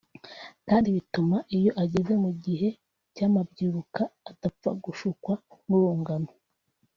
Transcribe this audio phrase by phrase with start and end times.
[0.67, 2.69] kandi bituma iyo ageze mu gihe
[3.15, 5.33] cy’amabyiruka adapfa gushukwa
[5.67, 6.31] n’urungano